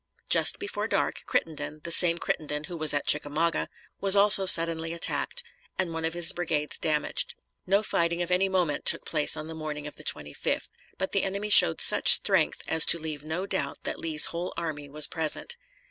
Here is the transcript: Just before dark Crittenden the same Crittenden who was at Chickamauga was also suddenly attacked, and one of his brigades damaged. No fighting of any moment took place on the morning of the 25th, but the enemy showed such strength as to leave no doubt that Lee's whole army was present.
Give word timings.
Just 0.31 0.57
before 0.57 0.87
dark 0.87 1.21
Crittenden 1.27 1.81
the 1.83 1.91
same 1.91 2.17
Crittenden 2.17 2.63
who 2.63 2.75
was 2.75 2.91
at 2.91 3.05
Chickamauga 3.05 3.67
was 3.99 4.15
also 4.15 4.47
suddenly 4.47 4.93
attacked, 4.93 5.43
and 5.77 5.93
one 5.93 6.05
of 6.05 6.15
his 6.15 6.33
brigades 6.33 6.79
damaged. 6.79 7.35
No 7.67 7.83
fighting 7.83 8.19
of 8.23 8.31
any 8.31 8.49
moment 8.49 8.83
took 8.83 9.05
place 9.05 9.37
on 9.37 9.45
the 9.45 9.53
morning 9.53 9.85
of 9.85 9.97
the 9.97 10.03
25th, 10.03 10.69
but 10.97 11.11
the 11.11 11.21
enemy 11.21 11.51
showed 11.51 11.81
such 11.81 12.07
strength 12.13 12.63
as 12.67 12.83
to 12.87 12.97
leave 12.97 13.23
no 13.23 13.45
doubt 13.45 13.77
that 13.83 13.99
Lee's 13.99 14.25
whole 14.33 14.55
army 14.57 14.89
was 14.89 15.05
present. 15.05 15.55